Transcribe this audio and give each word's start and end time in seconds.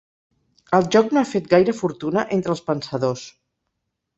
El 0.77 0.87
joc 0.95 1.11
no 1.17 1.21
ha 1.23 1.29
fet 1.33 1.49
gaire 1.51 1.75
fortuna 1.81 2.25
entre 2.39 2.55
els 2.55 2.65
pensadors. 2.71 3.29